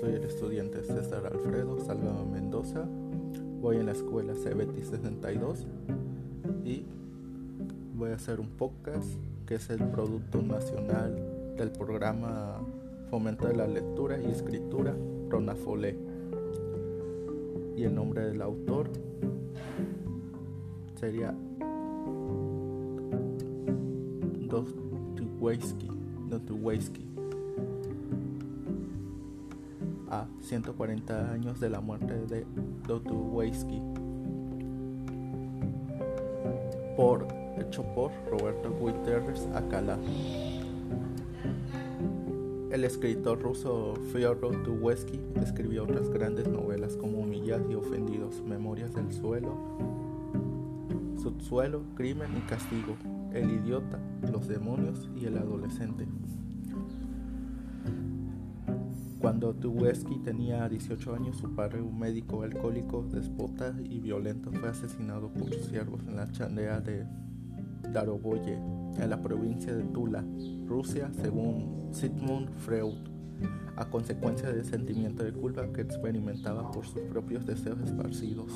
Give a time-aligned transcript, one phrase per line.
[0.00, 2.86] soy el estudiante César Alfredo Salgado Mendoza.
[3.60, 5.66] Voy en la escuela CBT 62
[6.64, 6.86] y
[7.94, 9.06] voy a hacer un podcast
[9.46, 12.62] que es el producto nacional del programa
[13.10, 14.96] Fomento de la Lectura y Escritura
[15.28, 15.98] Ronafole.
[17.76, 18.88] Y el nombre del autor
[20.98, 21.34] sería
[26.30, 27.13] Dostoyevsky.
[30.14, 32.46] A 140 años de la muerte de
[32.86, 33.82] Dostoyevsky.
[36.96, 37.26] Por
[37.58, 39.98] hecho por Roberto Guterres Acala.
[42.70, 49.12] El escritor ruso Fyodor Dostoyevsky escribió otras grandes novelas como Humillados y Ofendidos, Memorias del
[49.12, 49.58] Suelo,
[51.20, 52.94] Subsuelo, Crimen y Castigo,
[53.32, 53.98] El Idiota,
[54.30, 56.06] Los Demonios y El Adolescente.
[59.24, 65.32] Cuando Dostoyevsky tenía 18 años, su padre, un médico alcohólico, despota y violento, fue asesinado
[65.32, 67.06] por sus siervos en la chandea de
[67.90, 70.22] Daroboye, en la provincia de Tula,
[70.66, 72.98] Rusia, según Sigmund Freud,
[73.76, 78.52] a consecuencia del sentimiento de culpa que experimentaba por sus propios deseos esparcidos.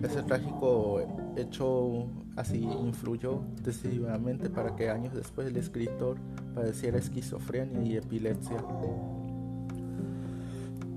[0.00, 1.00] Ese trágico
[1.36, 2.06] hecho
[2.36, 6.16] así influyó decisivamente para que años después el escritor
[6.54, 8.64] padeciera esquizofrenia y epilepsia.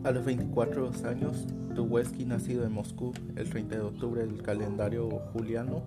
[0.06, 5.82] A los 24 años, Tuwesky, nacido en Moscú el 30 de octubre del calendario juliano,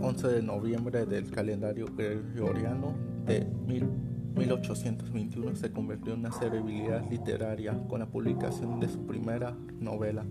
[0.00, 2.94] 11 de noviembre del calendario gregoriano
[3.26, 10.24] de 1821 se convirtió en una celebridad literaria con la publicación de su primera novela,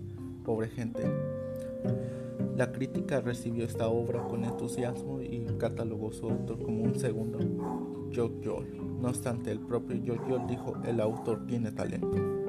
[0.44, 1.04] Pobre Gente.
[2.56, 7.38] La crítica recibió esta obra con entusiasmo y catalogó su autor como un segundo
[8.10, 8.66] Yol.
[9.00, 12.39] No obstante, el propio Yol dijo, el autor tiene talento.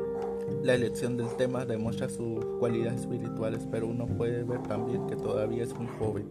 [0.64, 5.64] La elección del tema demuestra sus cualidades espirituales, pero uno puede ver también que todavía
[5.64, 6.28] es muy joven.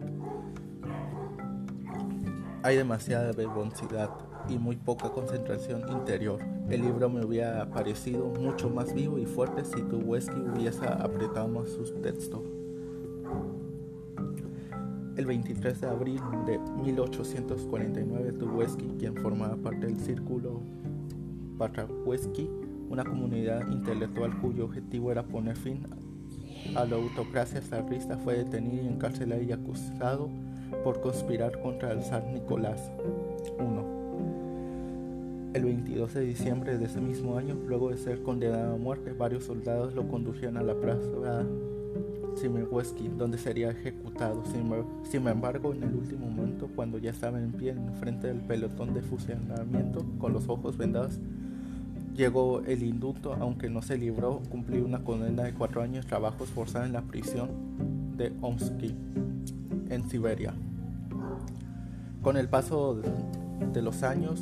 [2.63, 4.09] Hay demasiada verbosidad
[4.47, 6.39] y muy poca concentración interior.
[6.69, 11.69] El libro me hubiera parecido mucho más vivo y fuerte si Tuwesky hubiese apretado más
[11.69, 12.41] sus textos.
[15.17, 20.61] El 23 de abril de 1849, Tuwesky, quien formaba parte del círculo
[21.57, 22.49] Patraweski,
[22.91, 25.79] una comunidad intelectual cuyo objetivo era poner fin
[26.75, 30.29] a la autocracia zarista, fue detenido y encarcelado y acusado
[30.83, 32.91] por conspirar contra el zar Nicolás
[33.59, 33.63] I.
[35.53, 39.45] El 22 de diciembre de ese mismo año, luego de ser condenado a muerte, varios
[39.45, 41.45] soldados lo condujeron a la plaza
[42.35, 44.43] Simerweski, donde sería ejecutado.
[45.03, 48.93] Sin embargo, en el último momento, cuando ya estaba en pie en frente del pelotón
[48.93, 51.19] de fusilamiento, con los ojos vendados,
[52.15, 56.49] llegó el indulto, aunque no se libró, cumplió una condena de cuatro años de trabajos
[56.49, 57.49] forzados en la prisión
[58.17, 58.95] de Omsky
[59.89, 60.53] en Siberia.
[62.21, 63.01] Con el paso
[63.73, 64.41] de los años,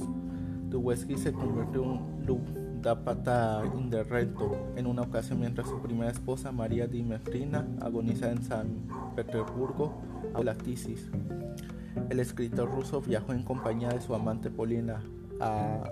[0.69, 6.87] Tuwesky se convirtió en un Ludapata inderrento en una ocasión mientras su primera esposa María
[6.87, 8.67] Dimetrina agoniza en San
[9.15, 9.93] Petersburgo
[10.33, 11.09] a la tisis.
[12.09, 15.01] El escritor ruso viajó en compañía de su amante Polina
[15.39, 15.83] a,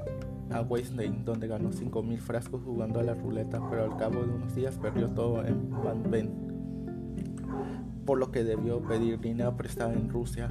[0.51, 4.77] a donde ganó 5.000 frascos jugando a la ruleta, pero al cabo de unos días
[4.77, 6.47] perdió todo en Van Ben
[8.07, 10.47] por lo que debió pedir dinero prestado en Rusia,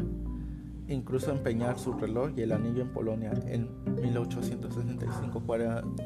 [0.88, 3.32] incluso empeñar su reloj y el anillo en Polonia.
[3.46, 3.68] En
[4.00, 5.42] 1865,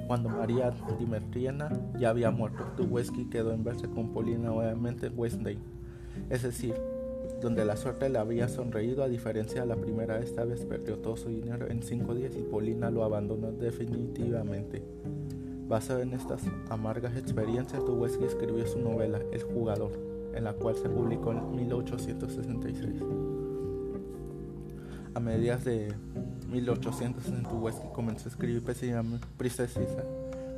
[0.06, 5.58] cuando María Dimitrievna ya había muerto, Tuwesky quedó en verse con Polina nuevamente en
[6.30, 6.74] es decir,
[7.40, 11.16] donde la suerte le había sonreído a diferencia de la primera, esta vez perdió todo
[11.16, 14.82] su dinero en cinco días y Polina lo abandonó definitivamente.
[15.68, 19.92] Basado en estas amargas experiencias, Tuwesky escribió su novela El jugador,
[20.34, 23.02] en la cual se publicó en 1866.
[25.14, 25.94] A mediados de
[26.50, 27.50] 1860
[27.92, 28.62] comenzó a escribir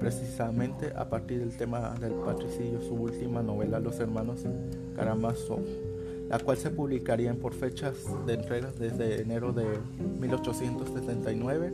[0.01, 4.45] precisamente a partir del tema del patricidio su última novela Los hermanos
[4.97, 5.61] Karamazov,
[6.33, 7.95] la cual se publicaría por fechas
[8.27, 9.67] de entrega desde enero de
[10.19, 11.71] 1879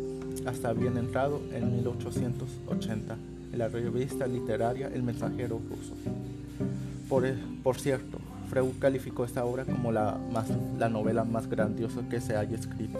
[0.46, 3.16] hasta bien entrado en 1880
[3.52, 5.94] en la revista literaria El Mensajero Ruso.
[7.08, 8.18] Por, cierto,
[8.50, 10.18] Freud calificó esta obra como la,
[10.76, 12.98] la novela más grandiosa que se haya escrito.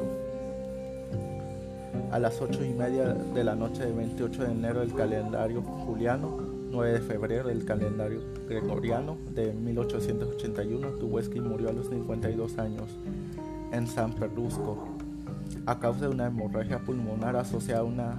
[2.13, 6.48] A las ocho y media de la noche del 28 de enero del calendario juliano,
[6.70, 12.91] 9 de febrero del calendario gregoriano de 1881, Tuwesky murió a los 52 años
[13.73, 14.99] en San Pedrusco
[15.67, 18.17] a causa de una hemorragia pulmonar asociada a una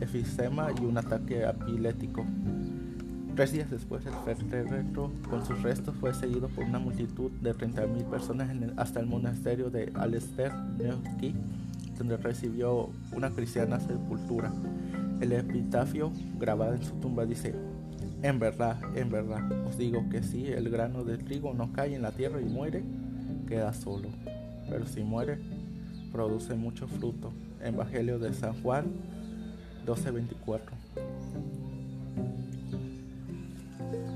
[0.00, 2.24] efisema y un ataque epiléptico.
[3.34, 4.12] Tres días después, el
[4.50, 9.70] féretro con sus restos fue seguido por una multitud de 30.000 personas hasta el monasterio
[9.70, 11.34] de Alester Nevsky,
[11.96, 14.52] donde recibió una cristiana sepultura.
[15.20, 17.54] El epitafio grabado en su tumba dice,
[18.22, 22.02] en verdad, en verdad, os digo que si el grano de trigo no cae en
[22.02, 22.84] la tierra y muere,
[23.48, 24.08] queda solo,
[24.68, 25.38] pero si muere,
[26.12, 27.32] produce mucho fruto.
[27.62, 28.86] Evangelio de San Juan
[29.86, 30.60] 12:24.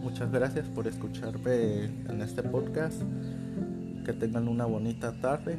[0.02, 3.02] Muchas gracias por escucharme en este podcast.
[4.04, 5.58] Que tengan una bonita tarde